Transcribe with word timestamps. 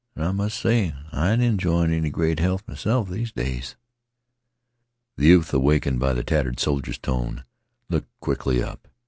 An' 0.15 0.23
I 0.23 0.31
must 0.31 0.59
say 0.59 0.95
I 1.11 1.31
ain't 1.31 1.43
enjoying 1.43 1.91
any 1.93 2.09
great 2.09 2.39
health 2.39 2.63
m'self 2.67 3.07
these 3.07 3.31
days." 3.31 3.75
The 5.15 5.27
youth, 5.27 5.53
awakened 5.53 5.99
by 5.99 6.13
the 6.13 6.23
tattered 6.23 6.59
soldier's 6.59 6.97
tone, 6.97 7.43
looked 7.87 8.09
quickly 8.19 8.63
up. 8.63 8.87